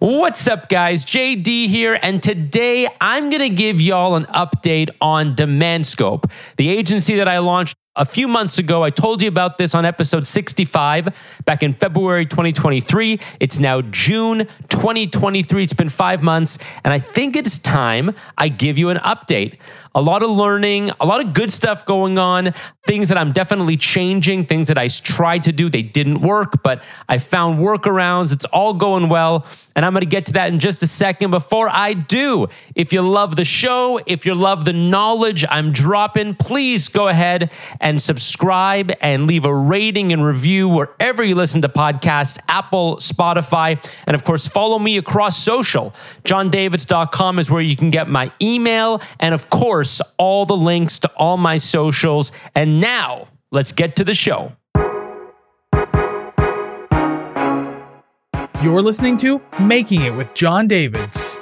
[0.00, 1.04] What's up, guys?
[1.04, 7.14] JD here, and today I'm going to give y'all an update on DemandScope, the agency
[7.14, 8.82] that I launched a few months ago.
[8.82, 13.20] I told you about this on episode 65 back in February 2023.
[13.38, 15.62] It's now June 2023.
[15.62, 19.58] It's been five months, and I think it's time I give you an update.
[19.94, 22.52] A lot of learning, a lot of good stuff going on,
[22.86, 26.82] things that I'm definitely changing, things that I tried to do, they didn't work, but
[27.08, 28.32] I found workarounds.
[28.32, 29.46] It's all going well.
[29.76, 31.32] And I'm going to get to that in just a second.
[31.32, 32.46] Before I do,
[32.76, 37.50] if you love the show, if you love the knowledge I'm dropping, please go ahead
[37.80, 43.84] and subscribe and leave a rating and review wherever you listen to podcasts Apple, Spotify,
[44.06, 45.92] and of course, follow me across social.
[46.24, 49.83] JonDavids.com is where you can get my email and, of course,
[50.18, 52.32] all the links to all my socials.
[52.54, 54.52] And now, let's get to the show.
[58.62, 61.33] You're listening to Making It with Jon Davids.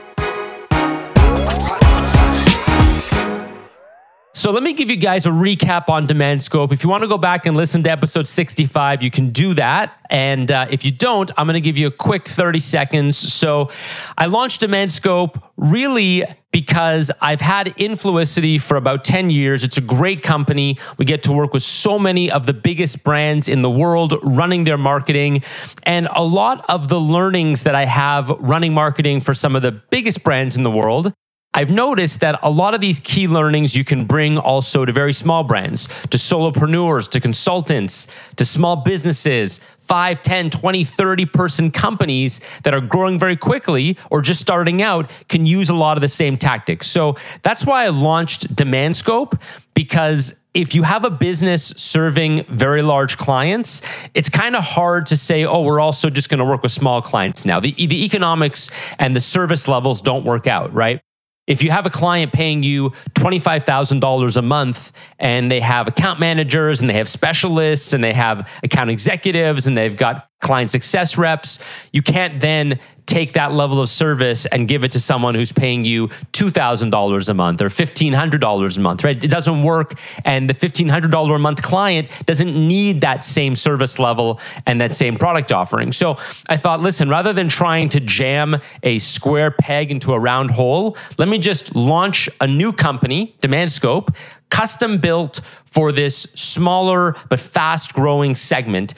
[4.42, 6.72] So let me give you guys a recap on Demand Scope.
[6.72, 9.96] If you want to go back and listen to episode 65, you can do that.
[10.10, 13.16] And uh, if you don't, I'm going to give you a quick 30 seconds.
[13.16, 13.70] So
[14.18, 19.62] I launched Demand Scope really because I've had Influicity for about 10 years.
[19.62, 20.76] It's a great company.
[20.98, 24.64] We get to work with so many of the biggest brands in the world running
[24.64, 25.44] their marketing.
[25.84, 29.70] And a lot of the learnings that I have running marketing for some of the
[29.70, 31.14] biggest brands in the world
[31.54, 35.12] I've noticed that a lot of these key learnings you can bring also to very
[35.12, 42.40] small brands, to solopreneurs, to consultants, to small businesses, 5, 10, 20, 30 person companies
[42.62, 46.08] that are growing very quickly or just starting out can use a lot of the
[46.08, 46.86] same tactics.
[46.86, 49.38] So that's why I launched DemandScope
[49.74, 53.82] because if you have a business serving very large clients,
[54.14, 57.02] it's kind of hard to say, oh, we're also just going to work with small
[57.02, 57.60] clients now.
[57.60, 61.02] The, the economics and the service levels don't work out, right?
[61.46, 66.80] If you have a client paying you $25,000 a month and they have account managers
[66.80, 71.58] and they have specialists and they have account executives and they've got client success reps,
[71.92, 75.84] you can't then take that level of service and give it to someone who's paying
[75.84, 79.22] you $2,000 a month or $1,500 a month, right?
[79.22, 79.98] It doesn't work.
[80.24, 85.16] And the $1,500 a month client doesn't need that same service level and that same
[85.16, 85.92] product offering.
[85.92, 86.16] So
[86.48, 90.96] I thought, listen, rather than trying to jam a square peg into a round hole,
[91.18, 94.14] let me just launch a new company, DemandScope,
[94.50, 98.94] custom built for this smaller but fast growing segment.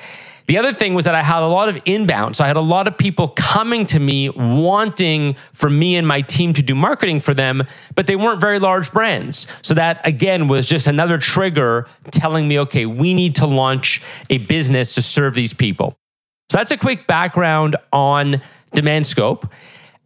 [0.47, 2.37] The other thing was that I had a lot of inbound.
[2.37, 6.21] So I had a lot of people coming to me wanting for me and my
[6.21, 7.63] team to do marketing for them,
[7.95, 9.47] but they weren't very large brands.
[9.63, 14.39] So that again was just another trigger telling me, okay, we need to launch a
[14.39, 15.97] business to serve these people.
[16.51, 18.43] So that's a quick background on
[18.77, 19.51] DemandScope.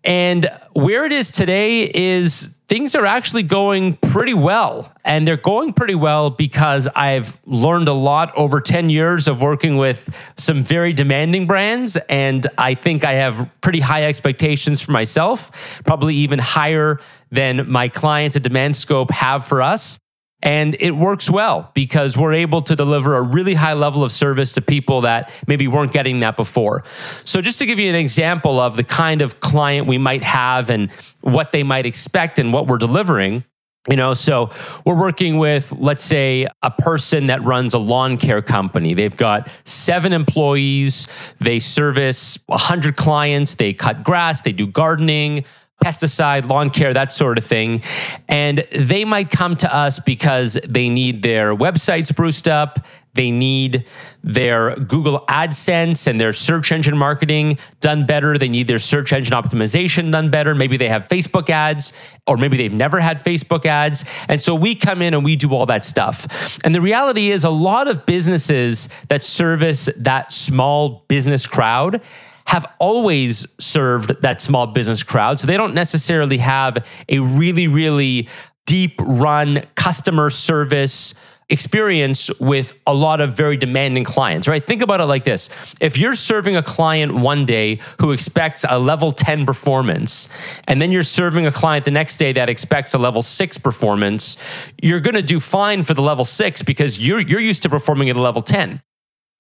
[0.04, 4.92] And where it is today is things are actually going pretty well.
[5.04, 9.76] And they're going pretty well because I've learned a lot over 10 years of working
[9.76, 11.97] with some very demanding brands.
[12.09, 17.88] And I think I have pretty high expectations for myself, probably even higher than my
[17.88, 19.98] clients at DemandScope have for us.
[20.43, 24.53] And it works well because we're able to deliver a really high level of service
[24.53, 26.84] to people that maybe weren't getting that before.
[27.25, 30.71] So, just to give you an example of the kind of client we might have
[30.71, 33.43] and what they might expect and what we're delivering,
[33.88, 34.50] you know, so
[34.84, 38.93] we're working with, let's say, a person that runs a lawn care company.
[38.93, 41.09] They've got seven employees.
[41.41, 43.54] They service 100 clients.
[43.54, 44.43] They cut grass.
[44.43, 45.44] They do gardening,
[45.83, 47.83] pesticide, lawn care, that sort of thing.
[48.28, 52.84] And they might come to us because they need their website spruced up.
[53.15, 53.84] They need
[54.22, 58.39] their Google AdSense and their search engine marketing done better.
[58.39, 60.55] They need their search engine optimization done better.
[60.55, 61.93] Maybe they have Facebook ads,
[62.28, 64.05] or maybe they've never had Facebook ads.
[64.28, 66.59] And so we come in and we do all that stuff.
[66.62, 72.00] And the reality is, a lot of businesses that service that small business crowd
[72.48, 75.39] have always served that small business crowd.
[75.39, 78.27] So they don't necessarily have a really, really
[78.65, 81.12] deep run customer service
[81.50, 84.66] experience with a lot of very demanding clients, right?
[84.66, 85.50] Think about it like this.
[85.83, 90.30] If you're serving a client one day who expects a level 10 performance,
[90.66, 94.39] and then you're serving a client the next day that expects a level six performance,
[94.80, 98.09] you're going to do fine for the level six because you're, you're used to performing
[98.09, 98.80] at a level 10.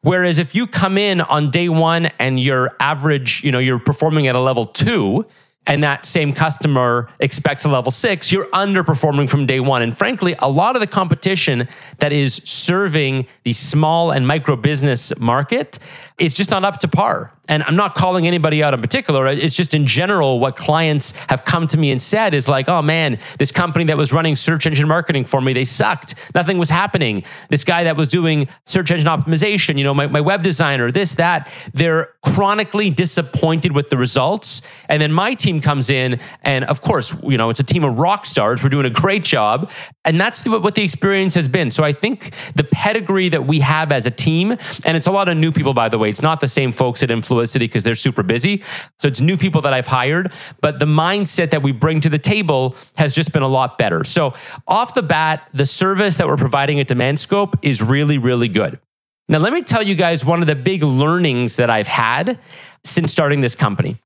[0.02, 4.26] Whereas if you come in on day one and your average, you know, you're performing
[4.26, 5.26] at a level two,
[5.68, 9.82] and that same customer expects a level six, you're underperforming from day one.
[9.82, 11.68] And frankly, a lot of the competition
[11.98, 15.78] that is serving the small and micro business market
[16.18, 17.32] is just not up to par.
[17.50, 19.26] And I'm not calling anybody out in particular.
[19.26, 22.82] It's just in general what clients have come to me and said is like, oh
[22.82, 26.14] man, this company that was running search engine marketing for me, they sucked.
[26.34, 27.24] Nothing was happening.
[27.48, 31.14] This guy that was doing search engine optimization, you know, my, my web designer, this,
[31.14, 34.60] that, they're chronically disappointed with the results.
[34.88, 37.98] And then my team comes in, and of course, you know, it's a team of
[37.98, 38.62] rock stars.
[38.62, 39.70] We're doing a great job.
[40.04, 41.70] And that's what the experience has been.
[41.70, 44.52] So I think the pedigree that we have as a team,
[44.86, 47.02] and it's a lot of new people, by the way, it's not the same folks
[47.02, 48.62] at Influicity because they're super busy.
[48.98, 50.32] So it's new people that I've hired,
[50.62, 54.02] but the mindset that we bring to the table has just been a lot better.
[54.04, 54.32] So
[54.66, 58.80] off the bat, the service that we're providing at DemandScope is really, really good.
[59.28, 62.38] Now, let me tell you guys one of the big learnings that I've had
[62.84, 64.00] since starting this company.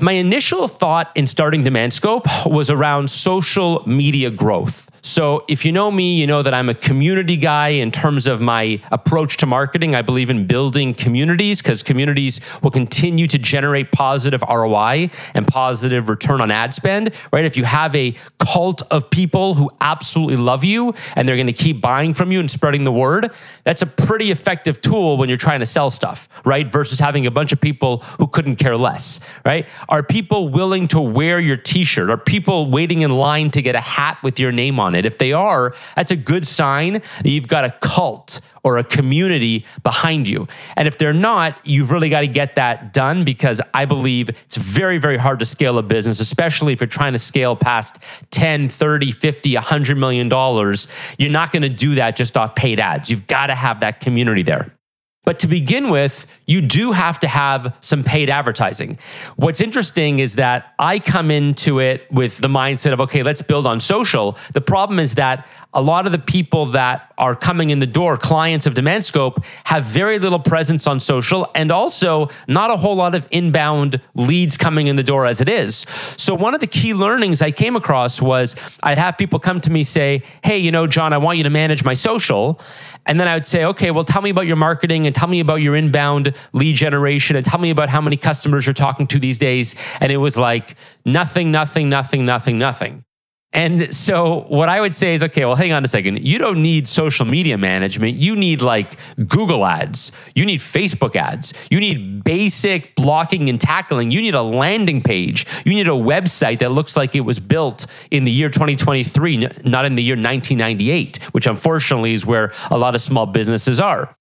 [0.00, 4.89] My initial thought in starting DemandScope was around social media growth.
[5.02, 8.42] So, if you know me, you know that I'm a community guy in terms of
[8.42, 9.94] my approach to marketing.
[9.94, 16.10] I believe in building communities because communities will continue to generate positive ROI and positive
[16.10, 17.46] return on ad spend, right?
[17.46, 21.52] If you have a cult of people who absolutely love you and they're going to
[21.54, 23.32] keep buying from you and spreading the word,
[23.64, 26.70] that's a pretty effective tool when you're trying to sell stuff, right?
[26.70, 29.66] Versus having a bunch of people who couldn't care less, right?
[29.88, 32.10] Are people willing to wear your t shirt?
[32.10, 34.89] Are people waiting in line to get a hat with your name on?
[34.90, 35.06] On it.
[35.06, 39.64] If they are, that's a good sign that you've got a cult or a community
[39.82, 40.46] behind you.
[40.76, 44.56] And if they're not, you've really got to get that done because I believe it's
[44.56, 47.98] very, very hard to scale a business, especially if you're trying to scale past
[48.32, 50.88] 10, 30, 50, 100 million dollars.
[51.18, 53.08] You're not going to do that just off paid ads.
[53.08, 54.74] You've got to have that community there.
[55.24, 58.98] But to begin with, you do have to have some paid advertising.
[59.36, 63.66] What's interesting is that I come into it with the mindset of, okay, let's build
[63.66, 64.38] on social.
[64.54, 68.16] The problem is that a lot of the people that are coming in the door,
[68.16, 73.14] clients of DemandScope, have very little presence on social and also not a whole lot
[73.14, 75.86] of inbound leads coming in the door as it is.
[76.16, 79.70] So, one of the key learnings I came across was I'd have people come to
[79.70, 82.60] me say, hey, you know, Jon, I want you to manage my social.
[83.06, 85.40] And then I would say, okay, well, tell me about your marketing and tell me
[85.40, 89.18] about your inbound lead generation and tell me about how many customers you're talking to
[89.18, 89.74] these days.
[90.00, 93.04] And it was like nothing, nothing, nothing, nothing, nothing.
[93.52, 96.24] And so what I would say is, okay, well, hang on a second.
[96.24, 98.16] You don't need social media management.
[98.16, 100.12] You need like Google ads.
[100.36, 101.52] You need Facebook ads.
[101.68, 104.12] You need basic blocking and tackling.
[104.12, 105.46] You need a landing page.
[105.64, 109.84] You need a website that looks like it was built in the year 2023, not
[109.84, 114.16] in the year 1998, which unfortunately is where a lot of small businesses are.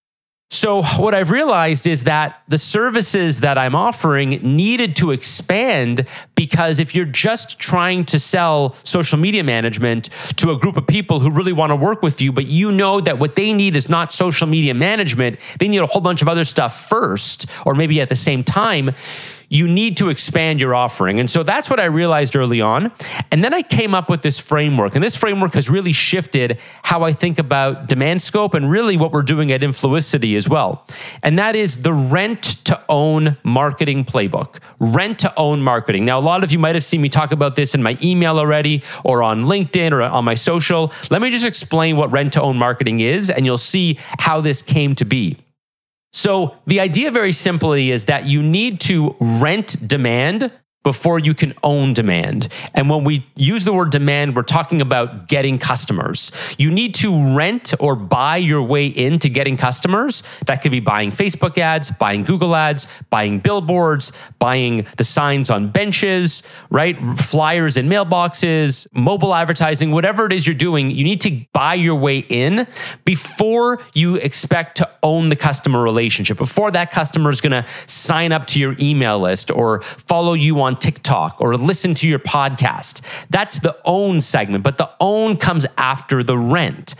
[0.52, 6.80] So, what I've realized is that the services that I'm offering needed to expand because
[6.80, 11.30] if you're just trying to sell social media management to a group of people who
[11.30, 14.12] really want to work with you, but you know that what they need is not
[14.12, 18.10] social media management, they need a whole bunch of other stuff first, or maybe at
[18.10, 18.96] the same time
[19.50, 21.20] you need to expand your offering.
[21.20, 22.92] And so that's what I realized early on.
[23.32, 24.96] And then I came up with this framework.
[24.96, 29.12] And this framework has really shifted how I think about demand scope and really what
[29.12, 30.86] we're doing at Influicity as well.
[31.24, 34.60] And that is the rent to own marketing playbook.
[34.80, 36.06] Rent to own marketing.
[36.06, 38.38] Now, a lot of you might have seen me talk about this in my email
[38.38, 40.94] already or on LinkedIn or on my social.
[41.10, 44.62] Let me just explain what rent to own marketing is, and you'll see how this
[44.62, 45.38] came to be.
[46.12, 50.52] So, the idea very simply is that you need to rent demand
[50.84, 52.48] before you can own demand.
[52.74, 56.32] And when we use the word demand, we're talking about getting customers.
[56.58, 60.24] You need to rent or buy your way into getting customers.
[60.46, 65.70] That could be buying Facebook ads, buying Google ads, buying billboards, buying the signs on
[65.70, 66.98] benches, right?
[67.18, 71.96] Flyers in mailboxes, mobile advertising, whatever it is you're doing, you need to buy your
[71.96, 72.66] way in
[73.04, 78.32] before you expect to own the customer relationship, before that customer is going to sign
[78.32, 82.20] up to your email list or follow you on on TikTok or listen to your
[82.20, 83.02] podcast.
[83.32, 86.94] That's the own segment, but the own comes after the rent.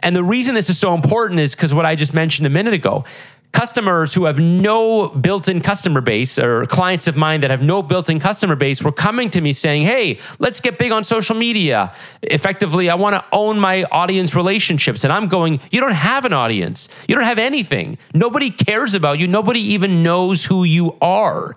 [0.00, 2.74] And the reason this is so important is because what I just mentioned a minute
[2.74, 3.04] ago
[3.52, 8.20] customers who have no built-in customer base or clients of mine that have no built-in
[8.20, 11.92] customer base were coming to me saying hey let's get big on social media.
[12.22, 15.04] Effectively i want to own my audience relationships.
[15.04, 16.88] And i'm going you don't have an audience.
[17.08, 17.98] You don't have anything.
[18.14, 19.26] Nobody cares about you.
[19.26, 21.56] Nobody even knows who you are.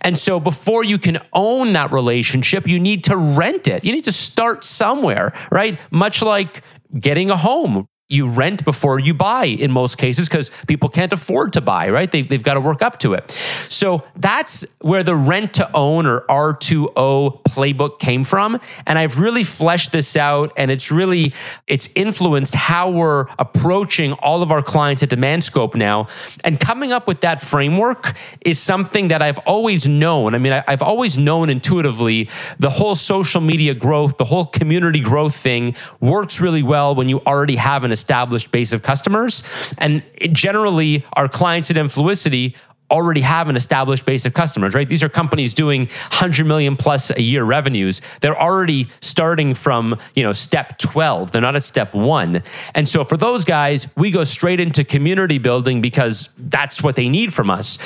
[0.00, 3.84] And so before you can own that relationship you need to rent it.
[3.84, 5.78] You need to start somewhere right?
[5.90, 6.62] Much like
[6.98, 11.52] getting a home you rent before you buy in most cases because people can't afford
[11.54, 12.12] to buy, right?
[12.12, 13.36] They, they've got to work up to it.
[13.68, 18.60] So that's where the rent to own or R2O playbook came from.
[18.86, 21.34] And I've really fleshed this out and it's really,
[21.66, 26.06] it's influenced how we're approaching all of our clients at Demand Scope now.
[26.44, 30.36] And coming up with that framework is something that I've always known.
[30.36, 32.28] I mean, I, I've always known intuitively
[32.60, 37.20] the whole social media growth, the whole community growth thing works really well when you
[37.26, 39.42] already have an established base of customers.
[39.78, 42.54] And generally, our clients at Influicity
[42.90, 44.88] already have an established base of customers, right?
[44.88, 48.00] These are companies doing 100 million plus a year revenues.
[48.20, 51.32] They're already starting from, you know, step 12.
[51.32, 52.42] They're not at step 1.
[52.74, 57.08] And so for those guys, we go straight into community building because that's what they
[57.08, 57.78] need from us.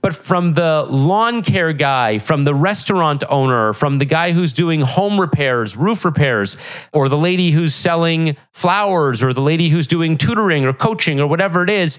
[0.00, 4.80] But from the lawn care guy, from the restaurant owner, from the guy who's doing
[4.80, 6.56] home repairs, roof repairs,
[6.92, 11.26] or the lady who's selling flowers or the lady who's doing tutoring or coaching or
[11.26, 11.98] whatever it is,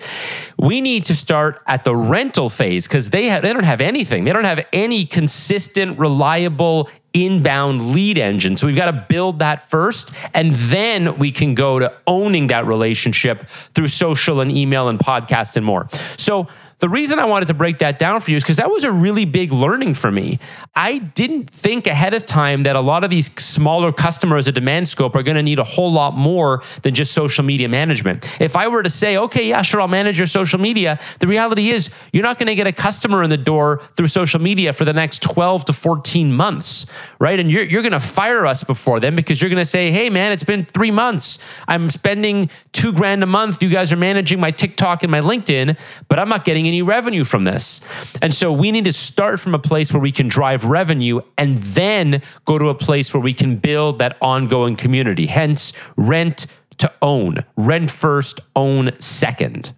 [0.58, 4.24] we need to start at the rental phase because they have, they don't have anything.
[4.24, 8.58] They don't have any consistent, reliable inbound lead engine.
[8.58, 12.68] So we've got to build that first, and then we can go to owning that
[12.68, 15.88] relationship through social and email and podcast and more.
[16.18, 16.48] So
[16.80, 18.92] the reason I wanted to break that down for you is because that was a
[18.92, 20.38] really big learning for me.
[20.76, 25.16] I didn't think ahead of time that a lot of these smaller customers at DemandScope
[25.16, 28.30] are going to need a whole lot more than just social media management.
[28.40, 31.72] If I were to say, okay, yeah, sure, I'll manage your social media, the reality
[31.72, 34.86] is you're not going to get a customer in the door through social media for
[34.86, 36.86] the next 12 to 14 months,
[37.18, 37.40] right?
[37.40, 40.12] And you're, you're going to fire us before then because you're going to say, hey,
[40.12, 41.40] man, it's been three months.
[41.68, 43.64] I'm spending two grand a month.
[43.64, 45.76] You guys are managing my TikTok and my LinkedIn,
[46.08, 47.82] but I'm not getting any revenue from this.
[48.22, 51.58] And so we need to start from a place where we can drive revenue and
[51.60, 55.26] then go to a place where we can build that ongoing community.
[55.26, 56.48] Hence, rent
[56.78, 59.74] to own, rent first, own second.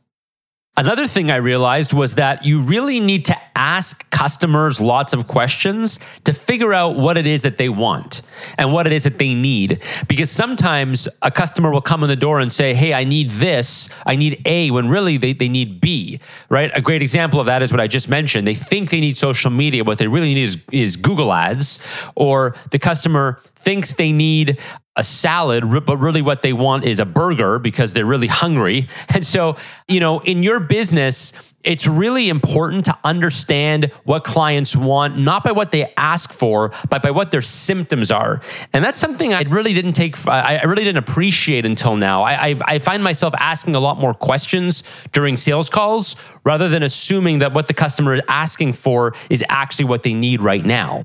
[0.77, 5.99] Another thing I realized was that you really need to ask customers lots of questions
[6.23, 8.21] to figure out what it is that they want
[8.57, 9.83] and what it is that they need.
[10.07, 13.89] Because sometimes a customer will come in the door and say, Hey, I need this,
[14.05, 16.71] I need A, when really they, they need B, right?
[16.73, 18.47] A great example of that is what I just mentioned.
[18.47, 21.79] They think they need social media, what they really need is, is Google Ads,
[22.15, 24.57] or the customer thinks they need
[24.96, 28.88] a salad, but really what they want is a burger because they're really hungry.
[29.10, 35.17] And so, you know, in your business, it's really important to understand what clients want,
[35.17, 38.41] not by what they ask for, but by what their symptoms are.
[38.72, 42.24] And that's something I really didn't take, I really didn't appreciate until now.
[42.24, 46.15] I, I, I find myself asking a lot more questions during sales calls
[46.46, 50.41] rather than assuming that what the customer is asking for is actually what they need
[50.41, 51.03] right now.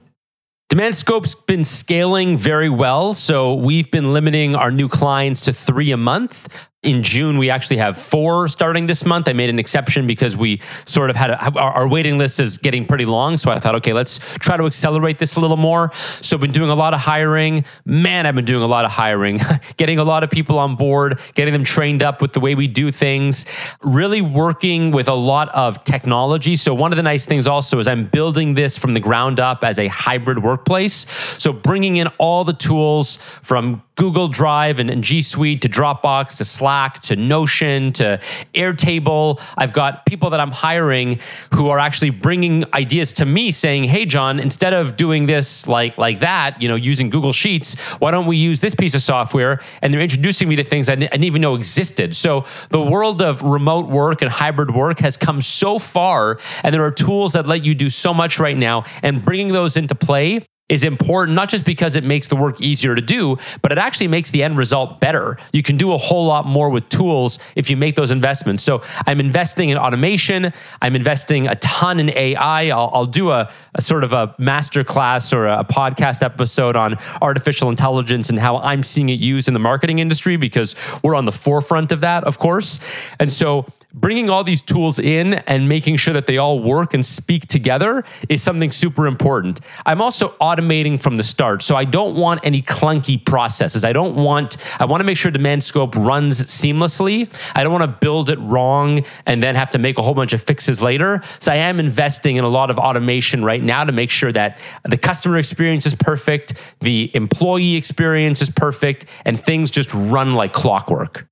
[0.74, 3.14] DemandScope's been scaling very well.
[3.14, 6.48] So we've been limiting our new clients to three a month
[6.84, 9.26] in June, we actually have four starting this month.
[9.28, 12.58] I made an exception because we sort of had a, our, our, waiting list is
[12.58, 13.36] getting pretty long.
[13.36, 15.90] So I thought, okay, let's try to accelerate this a little more.
[16.20, 17.64] So I've been doing a lot of hiring.
[17.84, 19.40] Man, I've been doing a lot of hiring,
[19.76, 22.66] getting a lot of people on board, getting them trained up with the way we
[22.66, 23.46] do things,
[23.82, 26.56] really working with a lot of technology.
[26.56, 29.64] So one of the nice things also is I'm building this from the ground up
[29.64, 31.06] as a hybrid workplace.
[31.38, 36.38] So bringing in all the tools from Google Drive and, and, G Suite to Dropbox
[36.38, 38.20] to Slack to Notion to
[38.54, 39.40] Airtable.
[39.56, 41.20] I've got people that I'm hiring
[41.52, 45.96] who are actually bringing ideas to me saying, "Hey Jon, instead of doing this like
[45.98, 49.60] like that, you know, using Google Sheets, why don't we use this piece of software?"
[49.82, 52.14] And they're introducing me to things I didn't even know existed.
[52.16, 56.84] So the world of remote work and hybrid work has come so far and there
[56.84, 60.44] are tools that let you do so much right now and bringing those into play
[60.70, 64.08] is important, not just because it makes the work easier to do, but it actually
[64.08, 65.36] makes the end result better.
[65.52, 68.62] You can do a whole lot more with tools if you make those investments.
[68.62, 70.54] So I'm investing in automation.
[70.80, 72.68] I'm investing a ton in AI.
[72.68, 76.96] I'll, I'll do a, a, sort of a master class or a podcast episode on
[77.20, 81.26] artificial intelligence and how I'm seeing it used in the marketing industry because we're on
[81.26, 82.78] the forefront of that, of course.
[83.20, 87.06] And so bringing all these tools in and making sure that they all work and
[87.06, 89.60] speak together is something super important.
[89.86, 91.62] I'm also automating from the start.
[91.62, 93.84] So I don't want any clunky processes.
[93.84, 97.32] I don't want, I want to make sure DemandScope runs seamlessly.
[97.54, 100.32] I don't want to build it wrong and then have to make a whole bunch
[100.32, 101.22] of fixes later.
[101.38, 104.58] So I am investing in a lot of automation right now to make sure that
[104.84, 110.52] the customer experience is perfect, the employee experience is perfect, and things just run like
[110.52, 111.28] clockwork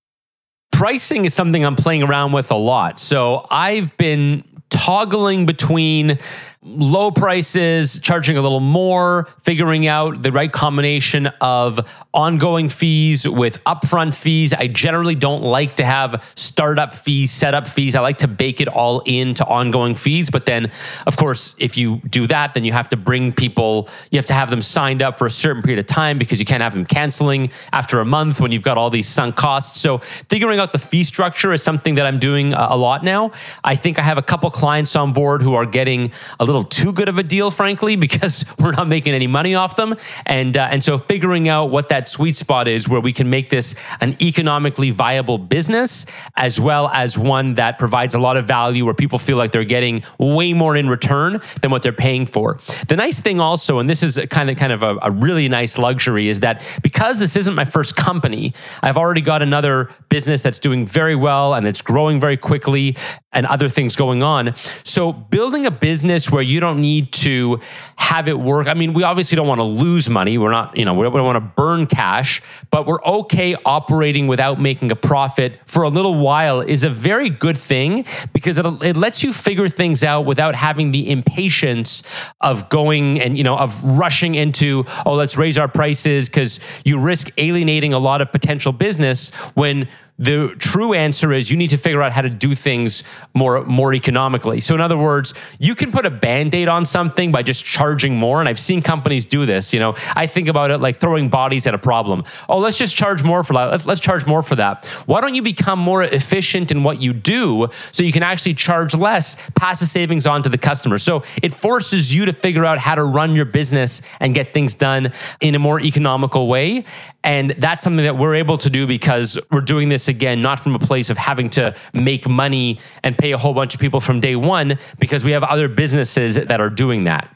[0.82, 2.98] pricing is something I'm playing around with a lot.
[2.98, 6.18] So I've been toggling between
[6.64, 11.80] low prices, charging a little more, figuring out the right combination of
[12.14, 14.52] ongoing fees with upfront fees.
[14.52, 17.96] I generally don't like to have startup fees, setup fees.
[17.96, 20.30] I like to bake it all into ongoing fees.
[20.30, 20.70] But then,
[21.06, 24.34] of course, if you do that, then you have to bring people, you have to
[24.34, 26.84] have them signed up for a certain period of time because you can't have them
[26.84, 29.80] canceling after a month when you've got all these sunk costs.
[29.80, 33.32] So figuring out the fee structure is something that I'm doing uh, a lot now.
[33.64, 36.92] I think I have a couple clients on board who are getting a little too
[36.92, 39.96] good of a deal, frankly, because we're not making any money off them.
[40.26, 43.48] And uh, and so figuring out what that sweet spot is where we can make
[43.48, 46.04] this an economically viable business,
[46.36, 49.64] as well as one that provides a lot of value where people feel like they're
[49.64, 52.58] getting way more in return than what they're paying for.
[52.88, 55.78] The nice thing also, and this is kind of kind of a, a really nice
[55.78, 60.58] luxury, is that because this isn't my first company, I've already got another business that's
[60.58, 62.96] doing very well and it's growing very quickly
[63.32, 64.54] and other things going on.
[64.84, 67.60] So building a business where you don't need to
[67.96, 68.66] have it work.
[68.66, 70.38] I mean, we obviously don't want to lose money.
[70.38, 74.60] We're not, you know, we don't want to burn cash, but we're okay operating without
[74.60, 78.96] making a profit for a little while is a very good thing because it, it
[78.96, 82.02] lets you figure things out without having the impatience
[82.40, 86.98] of going and, you know, of rushing into, oh, let's raise our prices because you
[86.98, 89.88] risk alienating a lot of potential business when
[90.22, 93.02] the true answer is you need to figure out how to do things
[93.34, 94.60] more more economically.
[94.60, 98.38] So in other words, you can put a band-aid on something by just charging more
[98.38, 99.96] and I've seen companies do this, you know.
[100.14, 102.22] I think about it like throwing bodies at a problem.
[102.48, 103.64] Oh, let's just charge more for that.
[103.72, 104.86] Let's, let's charge more for that.
[105.06, 108.94] Why don't you become more efficient in what you do so you can actually charge
[108.94, 110.98] less, pass the savings on to the customer.
[110.98, 114.72] So it forces you to figure out how to run your business and get things
[114.74, 116.84] done in a more economical way.
[117.24, 120.74] And that's something that we're able to do because we're doing this again, not from
[120.74, 124.20] a place of having to make money and pay a whole bunch of people from
[124.20, 127.34] day one, because we have other businesses that are doing that.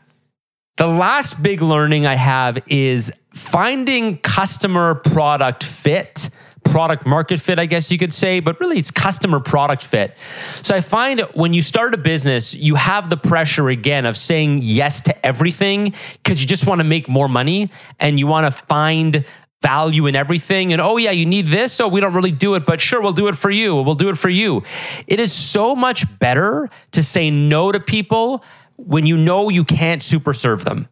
[0.76, 6.30] The last big learning I have is finding customer product fit
[6.70, 10.16] product market fit, I guess you could say, but really it's customer product fit.
[10.62, 14.62] So I find when you start a business, you have the pressure again of saying
[14.62, 18.64] yes to everything because you just want to make more money and you want to
[18.66, 19.24] find
[19.62, 20.72] value in everything.
[20.72, 23.12] And oh yeah you need this so we don't really do it but sure we'll
[23.12, 23.76] do it for you.
[23.76, 24.62] We'll do it for you.
[25.06, 28.44] It is so much better to say no to people
[28.76, 30.88] when you know you can't super serve them.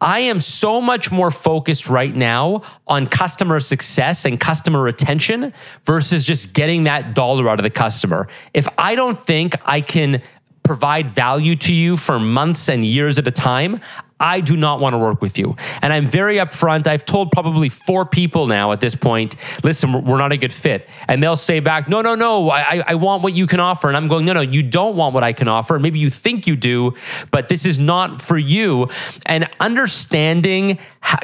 [0.00, 5.52] I am so much more focused right now on customer success and customer retention
[5.84, 8.28] versus just getting that dollar out of the customer.
[8.54, 10.22] If I don't think I can
[10.62, 13.80] provide value to you for months and years at a time,
[14.20, 15.56] I do not want to work with you.
[15.82, 16.86] And I'm very upfront.
[16.86, 20.88] I've told probably four people now at this point, listen, we're not a good fit.
[21.06, 23.88] And they'll say back, no, no, no, I, I want what you can offer.
[23.88, 25.78] And I'm going, no, no, you don't want what I can offer.
[25.78, 26.94] Maybe you think you do,
[27.30, 28.88] but this is not for you.
[29.26, 30.78] And understanding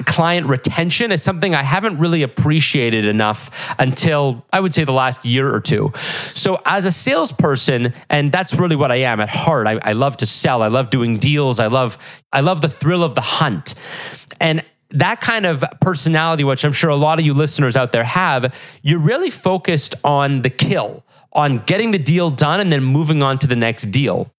[0.07, 5.25] client retention is something I haven't really appreciated enough until I would say the last
[5.25, 5.93] year or two.
[6.35, 10.17] So as a salesperson, and that's really what I am at heart, I, I love
[10.19, 10.63] to sell.
[10.63, 11.59] I love doing deals.
[11.59, 11.99] I love,
[12.33, 13.75] I love the thrill of the hunt.
[14.41, 18.05] And that kind of personality, which I'm sure a lot of you listeners out there
[18.05, 23.23] have, you're really focused on the kill, on getting the deal done and then moving
[23.23, 24.31] on to the next deal.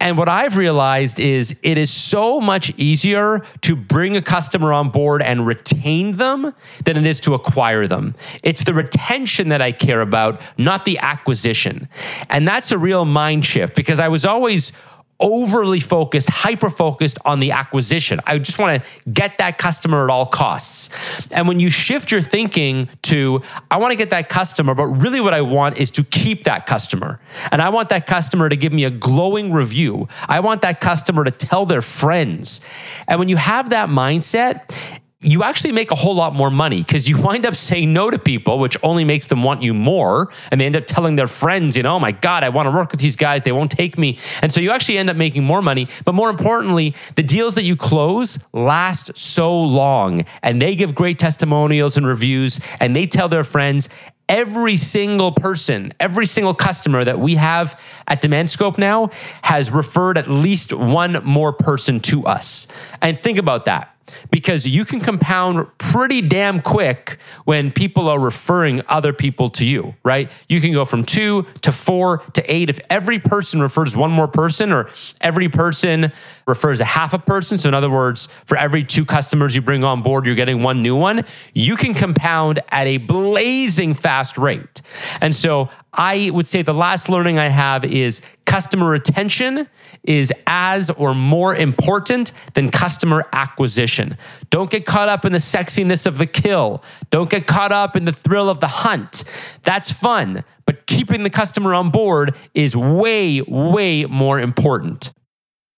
[0.00, 4.90] And what I've realized is it is so much easier to bring a customer on
[4.90, 8.14] board and retain them than it is to acquire them.
[8.44, 11.88] It's the retention that I care about, not the acquisition.
[12.30, 14.72] And that's a real mind shift because I was always
[15.20, 18.20] overly focused, hyper focused on the acquisition.
[18.26, 20.90] I just want to get that customer at all costs.
[21.32, 25.20] And when you shift your thinking to, I want to get that customer, but really
[25.20, 27.20] what I want is to keep that customer.
[27.50, 30.08] And I want that customer to give me a glowing review.
[30.28, 32.60] I want that customer to tell their friends.
[33.08, 34.72] And when you have that mindset,
[35.20, 38.18] you actually make a whole lot more money because you wind up saying no to
[38.18, 40.30] people, which only makes them want you more.
[40.50, 42.70] And they end up telling their friends, you know, oh my God, I want to
[42.70, 43.42] work with these guys.
[43.42, 44.18] They won't take me.
[44.42, 45.88] And so you actually end up making more money.
[46.04, 51.18] But more importantly, the deals that you close last so long and they give great
[51.18, 53.88] testimonials and reviews and they tell their friends.
[54.28, 59.08] Every single person, every single customer that we have at DemandScope now
[59.42, 62.68] has referred at least one more person to us.
[63.00, 63.97] And think about that
[64.30, 69.94] because you can compound pretty damn quick when people are referring other people to you,
[70.04, 70.30] right?
[70.48, 72.70] You can go from two to four to eight.
[72.70, 74.88] If every person refers one more person, or
[75.20, 76.12] every person
[76.46, 79.84] refers a half a person, so in other words, for every two customers you bring
[79.84, 84.82] on board, you're getting one new one, you can compound at a blazing fast rate.
[85.20, 85.68] And so
[85.98, 89.68] I would say the last learning I have is customer retention
[90.04, 94.16] is as or more important than customer acquisition.
[94.50, 96.84] Don't get caught up in the sexiness of the kill.
[97.10, 99.24] Don't get caught up in the thrill of the hunt.
[99.64, 105.12] That's fun, but keeping the customer on board is way, way more important.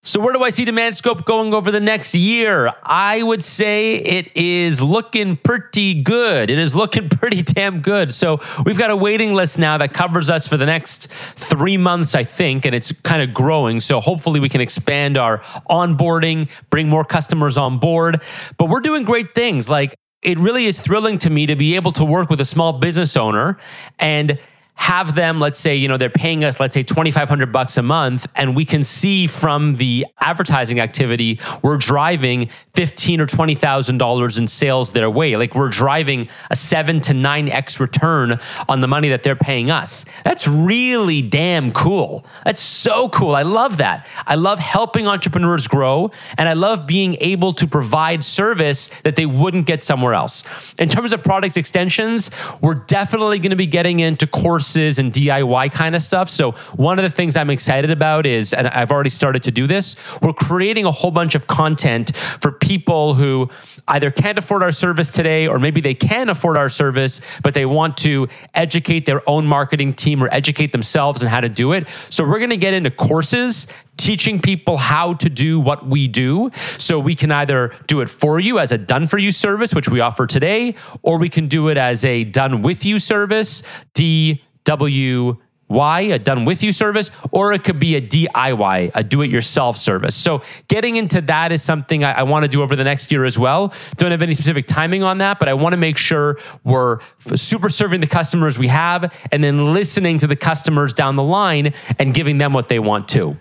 [0.03, 2.73] So, where do I see Demand Scope going over the next year?
[2.83, 6.49] I would say it is looking pretty good.
[6.49, 8.15] It is looking pretty damn good.
[8.15, 12.15] So, we've got a waiting list now that covers us for the next three months,
[12.15, 13.79] I think, and it's kind of growing.
[13.83, 18.23] So, hopefully, we can expand our onboarding, bring more customers on board.
[18.57, 19.69] But we're doing great things.
[19.69, 22.75] Like, it really is thrilling to me to be able to work with a small
[22.75, 23.59] business owner
[23.99, 24.39] and
[24.81, 28.27] have them let's say you know they're paying us let's say 2500 bucks a month
[28.35, 34.49] and we can see from the advertising activity we're driving 15 or 20000 dollars in
[34.49, 35.37] sales their way.
[35.37, 38.41] Like we're driving a 7 to 9x return
[38.71, 40.07] on the money that they're paying us.
[40.25, 42.25] That's really damn cool.
[42.47, 43.35] That's so cool.
[43.35, 44.07] I love that.
[44.27, 49.27] I love helping entrepreneurs grow and i love being able to provide service that they
[49.27, 50.45] wouldn't get somewhere else.
[50.79, 52.31] In terms of product extensions
[52.63, 56.31] we're definitely going to be getting into courses courses and DIY kind of stuff.
[56.31, 59.67] So, one of the things I'm excited about is, and I've already started to do
[59.67, 63.51] this, we're creating a whole bunch of content for people who
[63.89, 67.67] either can't afford our service today, or maybe they can afford our service, but they
[67.67, 71.89] want to educate their own marketing team or educate themselves on how to do it.
[72.09, 76.51] So, we're going to get into courses teaching people how to do what we do.
[76.79, 79.89] So we can either do it for you as a done for you service, which
[79.89, 83.63] we offer today, or we can do it as a done with you service,
[83.95, 85.37] D W
[85.71, 89.31] Y, a done with you service, or it could be a DIY, a do it
[89.31, 90.17] yourself service.
[90.17, 93.25] So, getting into that is something I, I want to do over the next year
[93.25, 93.73] as well.
[93.97, 96.99] Don't have any specific timing on that, but I want to make sure we're
[97.37, 101.73] super serving the customers we have and then listening to the customers down the line
[102.01, 103.39] and giving them what they want too.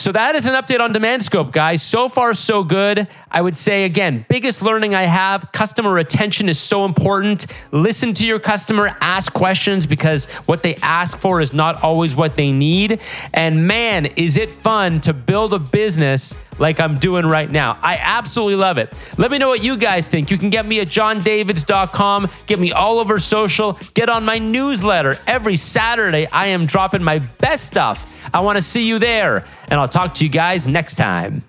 [0.00, 1.82] So that is an update on Demand Scope, guys.
[1.82, 3.06] So far, so good.
[3.30, 7.44] I would say, again, biggest learning I have customer retention is so important.
[7.70, 12.34] Listen to your customer, ask questions because what they ask for is not always what
[12.34, 13.02] they need.
[13.34, 17.78] And man, is it fun to build a business like I'm doing right now.
[17.80, 18.94] I absolutely love it.
[19.16, 20.30] Let me know what you guys think.
[20.30, 25.18] You can get me at jondavids.com, get me all over social, get on my newsletter.
[25.26, 28.06] Every Saturday, I am dropping my best stuff.
[28.32, 31.42] I want to see you there, and I'll talk to you guys next time.